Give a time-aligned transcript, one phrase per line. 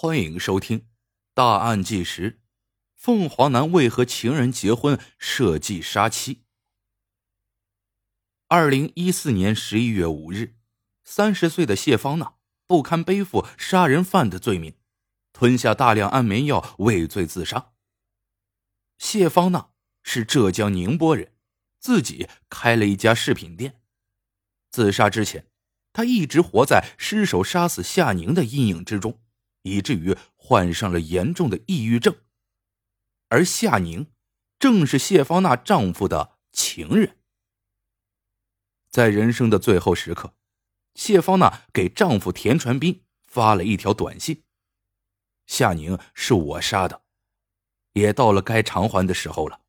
[0.00, 0.78] 欢迎收听
[1.34, 2.30] 《大案纪实》：
[2.94, 6.44] 凤凰男为何情人结婚设计杀妻？
[8.46, 10.54] 二零一四年十一月五日，
[11.02, 12.34] 三十岁的谢芳娜
[12.64, 14.76] 不堪背负杀人犯的罪名，
[15.32, 17.72] 吞下大量安眠药畏罪自杀。
[18.98, 19.70] 谢芳娜
[20.04, 21.32] 是浙江宁波人，
[21.80, 23.80] 自己开了一家饰品店。
[24.70, 25.48] 自杀之前，
[25.92, 29.20] 她一直活在失手杀死夏宁的阴影之中。
[29.68, 32.16] 以至于患上了严重的抑郁症，
[33.28, 34.06] 而夏宁
[34.58, 37.16] 正是谢芳娜丈夫的情人。
[38.88, 40.34] 在人生的最后时刻，
[40.94, 44.42] 谢芳娜给丈夫田传斌发了一条短信
[45.46, 47.02] ：“夏宁是我杀的，
[47.92, 49.60] 也到了该偿还的时候了。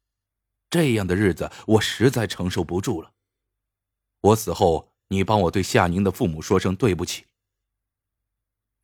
[0.70, 3.11] 这样的日子我实在承受不住了。
[4.22, 7.25] 我死后，你帮我对夏宁的父母说声对不起。”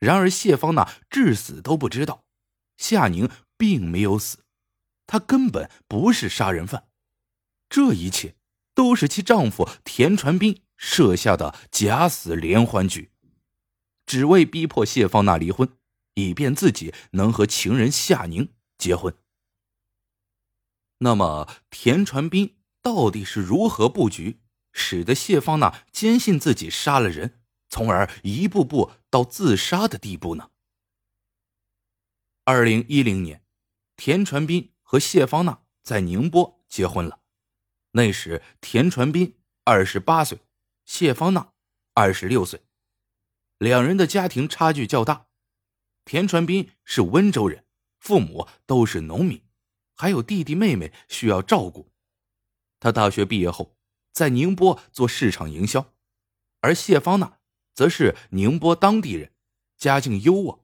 [0.05, 2.23] 然而，谢芳娜至死都不知道，
[2.77, 3.27] 夏宁
[3.57, 4.45] 并没有死，
[5.07, 6.87] 她根本不是杀人犯，
[7.67, 8.35] 这一切
[8.75, 13.09] 都是其丈夫田传斌设下的假死连环局，
[14.05, 15.67] 只为逼迫谢芳娜离婚，
[16.13, 19.17] 以便自己能和情人夏宁结婚。
[20.99, 24.39] 那么，田传斌到底是如何布局，
[24.71, 27.41] 使得谢芳娜坚信自己杀了人？
[27.75, 30.49] 从而一步步到自杀的地步呢？
[32.45, 33.43] 二零一零年，
[33.97, 37.19] 田传斌和谢芳娜在宁波结婚了。
[37.91, 40.39] 那时，田传斌二十八岁，
[40.85, 41.51] 谢芳娜
[41.93, 42.61] 二十六岁，
[43.57, 45.27] 两人的家庭差距较大。
[46.05, 47.65] 田传斌是温州人，
[47.99, 49.43] 父母都是农民，
[49.97, 51.91] 还有弟弟妹妹需要照顾。
[52.79, 53.75] 他大学毕业后
[54.13, 55.93] 在宁波做市场营销，
[56.61, 57.39] 而谢芳娜。
[57.75, 59.33] 则是宁波当地人，
[59.77, 60.61] 家境优渥，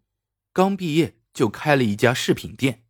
[0.53, 2.85] 刚毕业就开了一家饰品店。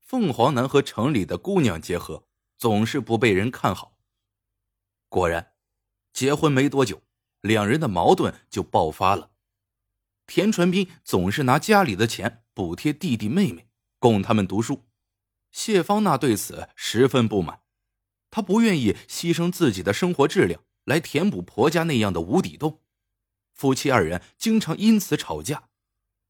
[0.00, 2.26] 凤凰男和城里的姑娘结合，
[2.58, 3.96] 总是不被人看好。
[5.08, 5.52] 果然，
[6.12, 7.02] 结婚没多久，
[7.40, 9.30] 两人的矛盾就爆发了。
[10.26, 13.68] 田传斌总是拿家里的钱补贴弟弟妹妹，
[14.00, 14.86] 供他们读书。
[15.52, 17.60] 谢芳娜对此十分不满，
[18.28, 20.65] 她不愿意牺牲自己的生活质量。
[20.86, 22.80] 来填补婆家那样的无底洞，
[23.52, 25.68] 夫妻二人经常因此吵架，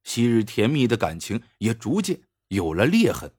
[0.02, 3.34] 昔日甜蜜的感情也逐渐有了裂痕。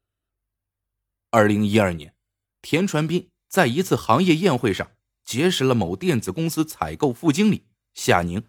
[1.32, 2.16] 二零一二年，
[2.62, 4.92] 田传斌在一次行业宴会上
[5.26, 8.44] 结识了某电子公司采购副经理夏宁。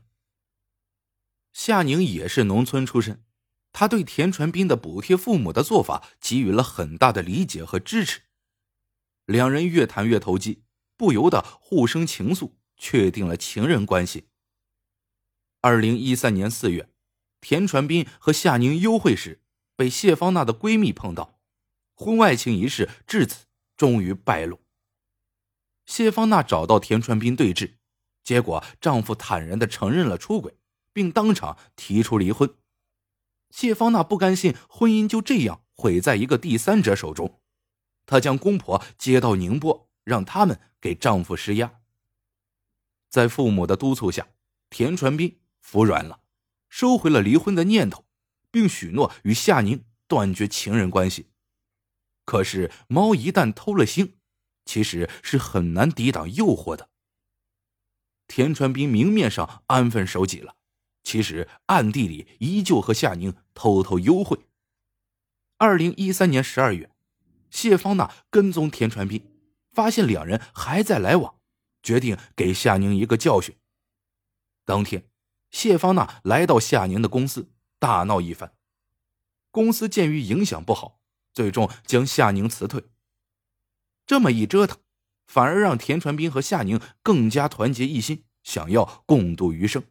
[1.54, 3.24] 夏宁也是农村出身，
[3.72, 8.24] 他对田传斌的补贴父母的做法给予了很大的理解和支持，
[9.24, 10.62] 两人越谈越投机，
[10.96, 12.57] 不由得互生情愫。
[12.78, 14.28] 确定了情人关系。
[15.60, 16.88] 二零一三年四月，
[17.40, 19.42] 田传斌和夏宁幽会时，
[19.76, 21.40] 被谢芳娜的闺蜜碰到，
[21.94, 23.46] 婚外情一事至此
[23.76, 24.60] 终于败露。
[25.84, 27.78] 谢芳娜找到田传斌对质，
[28.22, 30.56] 结果丈夫坦然的承认了出轨，
[30.92, 32.54] 并当场提出离婚。
[33.50, 37.40] 谢芳娜不甘心婚姻就这样毁在一个第三者手中，
[38.04, 41.77] 她将公婆接到宁波，让他们给丈夫施压。
[43.08, 44.28] 在父母的督促下，
[44.70, 46.20] 田传斌服软了，
[46.68, 48.04] 收回了离婚的念头，
[48.50, 51.30] 并许诺与夏宁断绝情人关系。
[52.24, 54.12] 可是，猫一旦偷了腥，
[54.66, 56.90] 其实是很难抵挡诱惑的。
[58.26, 60.56] 田传斌明面上安分守己了，
[61.02, 64.38] 其实暗地里依旧和夏宁偷偷幽会。
[65.56, 66.90] 二零一三年十二月，
[67.50, 69.24] 谢芳娜跟踪田传斌，
[69.72, 71.37] 发现两人还在来往。
[71.88, 73.56] 决定给夏宁一个教训。
[74.66, 75.08] 当天，
[75.50, 78.52] 谢芳娜来到夏宁的公司，大闹一番。
[79.50, 81.00] 公司鉴于影响不好，
[81.32, 82.84] 最终将夏宁辞退。
[84.06, 84.76] 这么一折腾，
[85.26, 89.82] 反而让田传斌和夏宁更加团结一心，想要共度余生。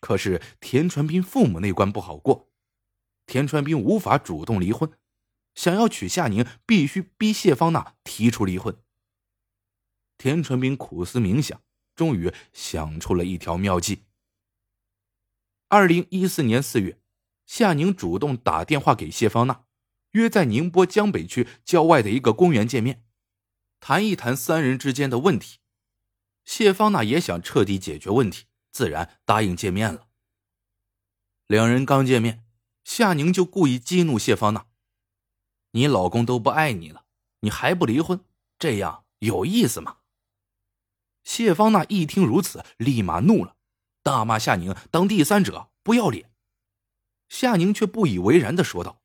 [0.00, 2.50] 可是田传斌父母那关不好过，
[3.24, 4.92] 田传斌无法主动离婚，
[5.54, 8.76] 想要娶夏宁，必须逼谢芳娜提出离婚。
[10.18, 11.62] 田传斌苦思冥想，
[11.94, 14.04] 终于想出了一条妙计。
[15.68, 17.00] 二零一四年四月，
[17.44, 19.64] 夏宁主动打电话给谢芳娜，
[20.12, 23.04] 约在宁波江北区郊外的一个公园见面，
[23.80, 25.58] 谈一谈三人之间的问题。
[26.44, 30.06] 谢芳娜也想彻底解决问题，自然答应见面了。
[31.48, 32.44] 两人刚见面，
[32.84, 34.66] 夏宁就故意激怒谢芳娜
[35.72, 37.04] ：“你老公都不爱你了，
[37.40, 38.24] 你还不离婚，
[38.58, 39.98] 这样有意思吗？”
[41.26, 43.56] 谢芳娜一听如此，立马怒了，
[44.04, 46.30] 大骂夏宁当第三者不要脸。
[47.28, 49.02] 夏宁却不以为然的说道：“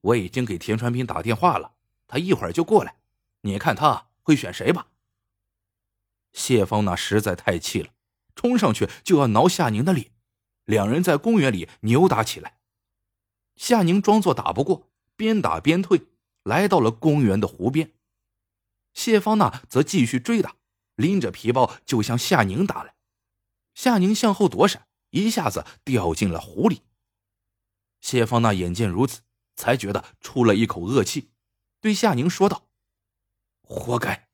[0.00, 1.74] 我已经给田传斌打电话了，
[2.08, 2.96] 他一会儿就过来，
[3.42, 4.88] 你看他会选谁吧？”
[6.32, 7.90] 谢芳娜实在太气了，
[8.34, 10.10] 冲上去就要挠夏宁的脸，
[10.64, 12.56] 两人在公园里扭打起来。
[13.54, 16.06] 夏宁装作打不过，边打边退，
[16.42, 17.92] 来到了公园的湖边。
[18.94, 20.55] 谢芳娜则继续追打，
[20.96, 22.94] 拎着皮包就向夏宁打来。
[23.74, 26.82] 夏宁向后躲闪，一下子掉进了湖里。
[28.00, 29.22] 谢芳娜眼见如此，
[29.54, 31.30] 才觉得出了一口恶气，
[31.80, 32.68] 对夏宁说道
[33.62, 34.28] ：“活该。”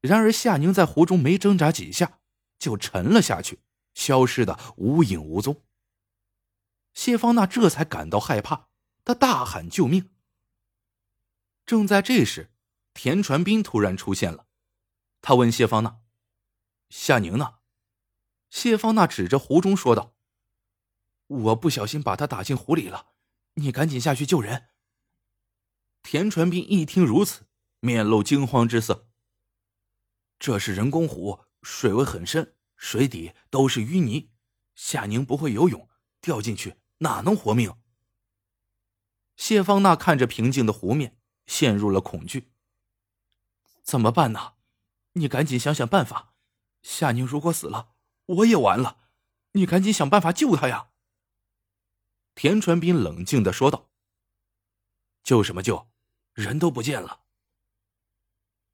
[0.00, 2.20] 然而夏宁在湖中没挣扎几下，
[2.58, 3.60] 就沉了下去，
[3.94, 5.62] 消失的无影无踪。
[6.94, 8.68] 谢芳娜这才感到害怕，
[9.04, 10.10] 她大喊救命。
[11.66, 12.50] 正在这时，
[12.94, 14.46] 田传斌突然出现了，
[15.20, 16.00] 他问谢芳娜
[16.88, 17.60] ：“夏宁呢？”
[18.50, 20.16] 谢芳娜指着湖中说道
[21.26, 23.12] ：“我不小心把他打进湖里了，
[23.54, 24.70] 你赶紧下去救人。”
[26.02, 27.46] 田传斌一听如此，
[27.80, 29.08] 面露惊慌之色。
[30.38, 34.32] 这是人工湖，水位很深，水底都是淤泥，
[34.74, 35.88] 夏宁不会游泳，
[36.22, 37.76] 掉进去哪能活命？
[39.36, 42.50] 谢芳娜看着平静的湖面，陷入了恐惧。
[43.82, 44.54] 怎么办呢？
[45.12, 46.34] 你赶紧想想办法。
[46.82, 47.94] 夏宁如果死了，
[48.26, 48.98] 我也完了。
[49.52, 50.90] 你赶紧想办法救他呀！
[52.34, 53.90] 田传斌冷静的说道
[55.24, 55.90] ：“救什么救？
[56.32, 57.22] 人都不见了。”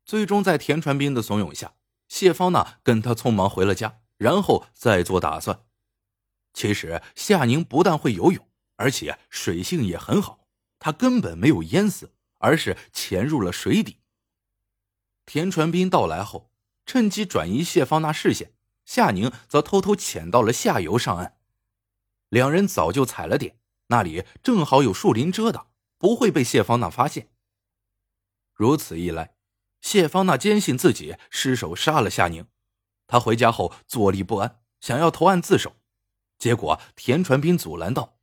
[0.04, 1.74] 最终，在田传斌的怂恿下，
[2.08, 5.64] 谢芳娜跟他匆忙回了家，然后再做打算。
[6.52, 10.46] 其实夏宁不但会游泳，而且水性也很好，
[10.78, 13.98] 他根本没有淹死，而是潜入了水底。
[15.26, 16.50] 田传斌到来后，
[16.86, 18.52] 趁机转移谢芳娜视线，
[18.84, 21.36] 夏宁则偷偷潜到了下游上岸。
[22.28, 23.58] 两人早就踩了点，
[23.88, 25.68] 那里正好有树林遮挡，
[25.98, 27.28] 不会被谢芳娜发现。
[28.54, 29.34] 如此一来。
[29.82, 32.46] 谢芳娜坚信自己失手杀了夏宁，
[33.06, 35.76] 她回家后坐立不安，想要投案自首，
[36.38, 38.16] 结果田传斌阻拦道：“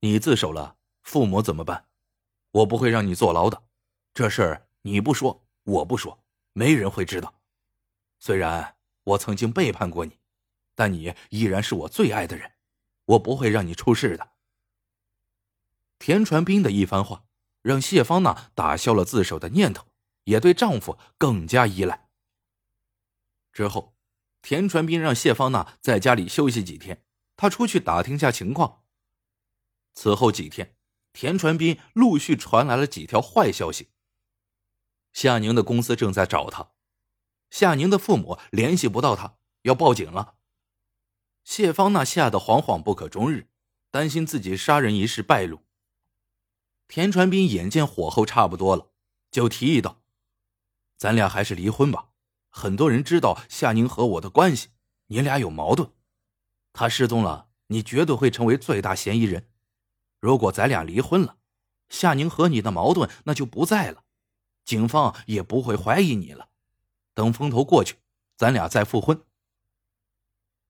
[0.00, 1.86] 你自首了，父母怎么办？
[2.50, 3.62] 我不会让你坐牢的，
[4.12, 6.22] 这事儿你不说，我不说，
[6.52, 7.40] 没人会知道。
[8.18, 10.18] 虽然我曾经背叛过你，
[10.74, 12.52] 但你依然是我最爱的人，
[13.04, 14.32] 我不会让你出事的。”
[15.98, 17.24] 田传斌的一番话，
[17.62, 19.86] 让谢芳娜打消了自首的念头。
[20.24, 22.08] 也对丈夫更加依赖。
[23.52, 23.96] 之后，
[24.42, 27.02] 田传斌让谢芳娜在家里休息几天，
[27.36, 28.84] 他出去打听下情况。
[29.94, 30.76] 此后几天，
[31.12, 33.88] 田传斌陆续传来了几条坏消息。
[35.12, 36.70] 夏宁的公司正在找他，
[37.50, 40.36] 夏宁的父母联系不到他，要报警了。
[41.44, 43.48] 谢芳娜吓得惶惶不可终日，
[43.90, 45.60] 担心自己杀人一事败露。
[46.86, 48.90] 田传斌眼见火候差不多了，
[49.30, 50.02] 就提议道。
[50.96, 52.10] 咱俩还是离婚吧。
[52.50, 54.70] 很多人知道夏宁和我的关系，
[55.06, 55.92] 你俩有矛盾。
[56.72, 59.48] 他失踪了，你绝对会成为最大嫌疑人。
[60.18, 61.38] 如果咱俩离婚了，
[61.88, 64.04] 夏宁和你的矛盾那就不在了，
[64.64, 66.48] 警方也不会怀疑你了。
[67.14, 67.96] 等风头过去，
[68.36, 69.24] 咱俩再复婚。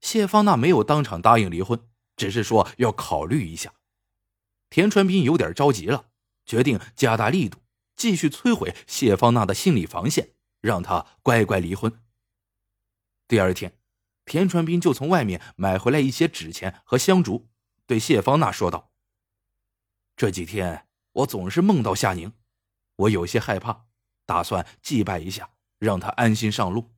[0.01, 3.75] 谢芳娜没有当场答应离婚，只是说要考虑一下。
[4.71, 6.11] 田传斌有点着急了，
[6.47, 7.59] 决定加大力度。
[7.97, 10.31] 继续摧毁谢芳娜的心理防线，
[10.63, 12.01] 让她乖乖离婚。
[13.29, 13.77] 第二天，
[14.25, 17.51] 田传斌就从外面买回来一些纸钱和香烛，
[17.87, 18.91] 对谢芳娜说道
[20.17, 22.33] ：“这几天我总是梦到夏宁，
[23.01, 23.87] 我有些害怕，
[24.25, 26.95] 打算祭拜一下，让他安心上路。”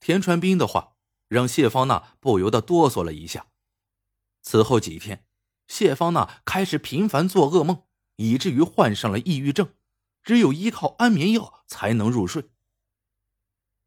[0.00, 0.96] 田传斌的话
[1.28, 3.48] 让谢芳娜不由得哆嗦了一下。
[4.42, 5.26] 此后几天，
[5.68, 7.84] 谢芳娜开始频繁做噩梦。
[8.16, 9.74] 以至于患上了抑郁症，
[10.22, 12.50] 只有依靠安眠药才能入睡。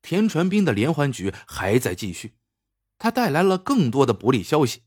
[0.02, 2.40] 田传斌的连环局还在继续，
[2.98, 4.86] 他带来了更多的不利消息。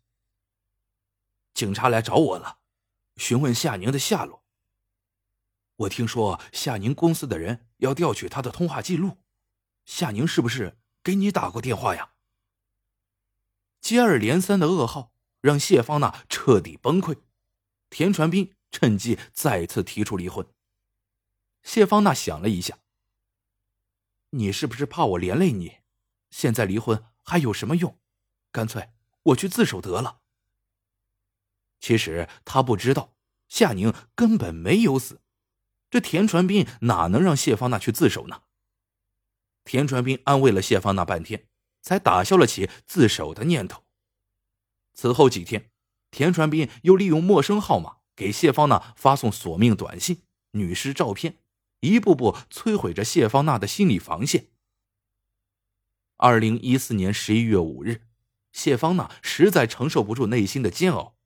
[1.55, 2.59] 警察来找我了，
[3.19, 4.45] 询问夏宁的下落。
[5.77, 9.19] 我听说夏宁公司的人要调取他的通话记录，
[9.85, 12.13] 夏宁是不是给你打过电话呀？
[13.81, 17.19] 接二连三的噩耗让谢芳娜彻底崩溃，
[17.91, 18.53] 田传斌。
[18.73, 20.47] 趁机再次提出离婚。
[21.63, 22.79] 谢芳娜想了一下
[24.31, 25.79] ：“你是不是怕我连累你？
[26.31, 27.99] 现在离婚还有什么用？
[28.53, 28.91] 干脆
[29.23, 30.21] 我去自首得了。”
[31.81, 33.17] 其实他不知道，
[33.49, 35.23] 夏宁根本没有死。
[35.91, 38.43] 这田传斌哪能让谢芳娜去自首呢？
[39.65, 41.47] 田传斌安慰了谢芳娜半天，
[41.83, 43.85] 才打消了起自首的念头。
[44.95, 45.71] 此后几天，
[46.11, 51.39] 田传斌又利用陌生号码给谢芳娜发送索命短信、女尸照片，
[51.81, 54.49] 一步步摧毁着谢芳娜的心理防线。
[56.17, 58.03] 二零一四年十一月五日，
[58.53, 61.17] 谢芳娜实在承受不住内心的煎熬，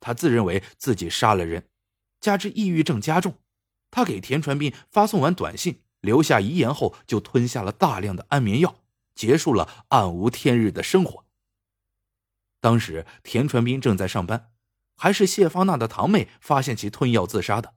[0.00, 1.68] 她自认为自己杀了人，
[2.20, 3.38] 加之抑郁症加重，
[3.90, 8.76] 他给田传斌发送完短信，留下遗言后，就吞下了大量的安眠药，
[9.14, 11.26] 结束了暗无天日的生活。
[12.60, 14.52] 当时田传斌正在上班，
[14.96, 17.74] 还是谢芳娜的堂妹发现其吞药自杀的。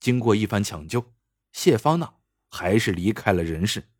[0.00, 1.12] 经过一番抢救，
[1.52, 2.14] 谢芳娜
[2.50, 3.90] 还是离开了人世。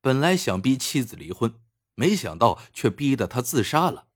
[0.00, 1.54] 本来想逼妻子离婚，
[1.94, 4.08] 没想到却逼得他自杀了。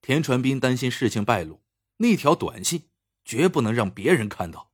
[0.00, 1.62] 田传斌担心事情败露，
[1.98, 2.90] 那条短信
[3.24, 4.72] 绝不能让别人看到。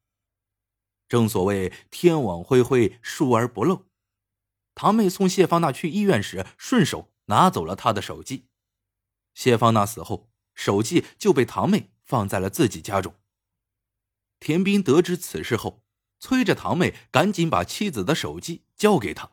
[1.09, 3.87] 正所谓天网恢恢，疏而不漏。
[4.75, 7.13] 堂妹送谢芳娜去医院时，顺手。
[7.31, 8.47] 拿走了她的手机，
[9.35, 13.15] 谢芳娜死后，手机就被堂妹放在了自己家中。
[14.41, 15.85] 田斌得知此事后，
[16.19, 19.33] 催着堂妹赶紧把妻子的手机交给他。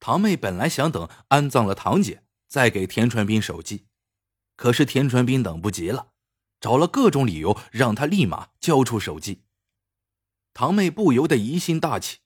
[0.00, 3.86] 堂妹本来想等安葬了堂姐再给田传斌手机，
[4.56, 6.11] 可是田传斌等不及了，
[6.62, 9.42] 找了各种理由让他立马交出手机。
[10.54, 12.20] 堂妹不由得疑心大起，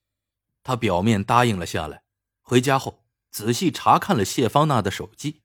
[0.63, 2.05] 她表面答应了下来，
[2.43, 3.03] 回家后。
[3.33, 5.43] 仔细查看了谢芳娜的手机，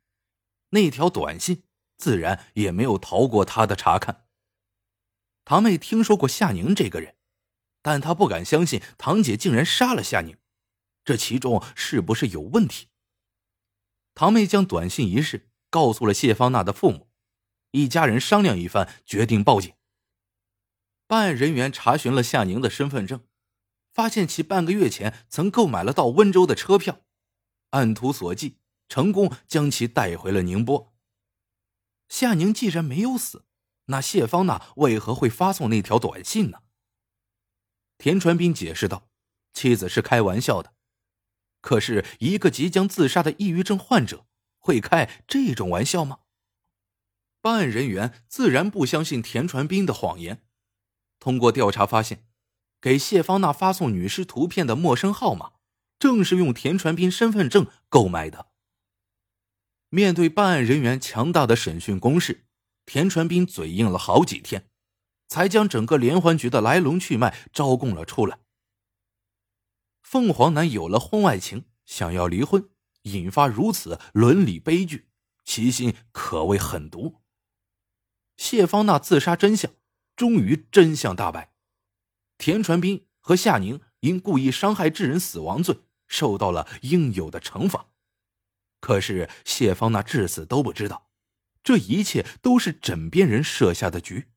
[0.69, 1.63] 那条短信
[1.97, 4.27] 自然也没有逃过他的查看。
[5.43, 7.17] 堂妹听说过夏宁这个人，
[7.81, 10.37] 但她不敢相信堂姐竟然杀了夏宁，
[11.03, 12.87] 这其中是不是有问题？
[14.13, 17.10] 堂妹将短信一事告诉了谢芳娜的父母，
[17.71, 19.73] 一家人商量一番，决定报警。
[21.07, 23.25] 办案人员查询了夏宁的身份证，
[23.91, 27.01] 发现其半个月前曾购买了到温州的车票。
[27.71, 28.55] 按图索骥，
[28.89, 30.93] 成功将其带回了宁波。
[32.09, 33.45] 夏宁既然没有死，
[33.85, 36.59] 那谢芳娜为何会发送那条短信呢？
[37.97, 39.09] 田传斌解释道
[39.53, 40.73] ：“妻子是开玩笑的，
[41.61, 44.25] 可是一个即将自杀的抑郁症患者
[44.59, 46.19] 会开这种玩笑吗？”
[47.41, 50.45] 办案人员自然不相信田传斌的谎言。
[51.19, 52.25] 通过调查发现，
[52.79, 55.53] 给谢芳娜发送女尸图片的陌生号码。
[55.99, 58.47] 正是用田传斌身份证购买的。
[59.89, 62.47] 面对办案人员强大的审讯攻势，
[62.87, 64.67] 田传斌嘴硬了好几天，
[65.27, 68.39] 才将整个连环局的来龙去脉招供了出来。
[70.01, 72.67] 凤凰男有了婚外情，想要离婚，
[73.03, 75.07] 引发如此伦理悲剧，
[75.45, 77.20] 其心可谓狠毒。
[78.41, 79.71] 谢芳娜自杀真相
[80.15, 81.53] 终于真相大白，
[82.39, 85.81] 田传斌和夏宁因故意伤害致人死亡罪。
[86.07, 87.85] 受到了应有的惩罚，
[88.79, 91.11] 可是谢芳娜至死都不知道，
[91.63, 94.29] 这一切都是枕边人设下的局。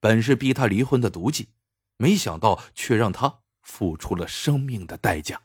[0.00, 1.50] 本是逼她离婚的毒计，
[1.98, 5.42] 没想到却让她付出了生命的代价。